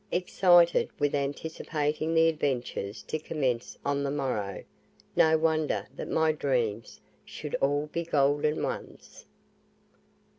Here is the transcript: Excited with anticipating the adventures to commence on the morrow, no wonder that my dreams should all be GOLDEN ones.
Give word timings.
Excited 0.11 0.89
with 0.97 1.13
anticipating 1.13 2.15
the 2.15 2.27
adventures 2.27 3.03
to 3.03 3.19
commence 3.19 3.77
on 3.85 4.01
the 4.01 4.09
morrow, 4.09 4.63
no 5.15 5.37
wonder 5.37 5.85
that 5.95 6.09
my 6.09 6.31
dreams 6.31 6.99
should 7.23 7.53
all 7.61 7.85
be 7.85 8.03
GOLDEN 8.03 8.63
ones. 8.63 9.25